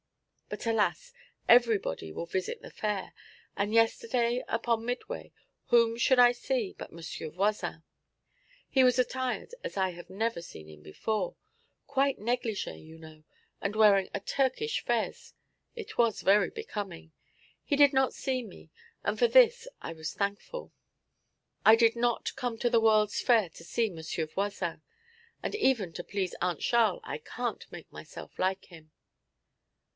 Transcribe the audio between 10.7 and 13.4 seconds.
before, quite négligée, you know,